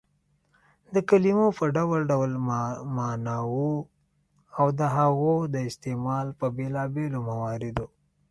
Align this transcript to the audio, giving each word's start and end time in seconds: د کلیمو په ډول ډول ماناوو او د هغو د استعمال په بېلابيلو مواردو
د 0.93 0.95
کلیمو 1.09 1.47
په 1.57 1.65
ډول 1.75 2.01
ډول 2.11 2.31
ماناوو 2.97 3.71
او 4.59 4.65
د 4.79 4.81
هغو 4.97 5.35
د 5.53 5.55
استعمال 5.69 6.27
په 6.39 6.45
بېلابيلو 6.57 7.19
مواردو 7.29 7.85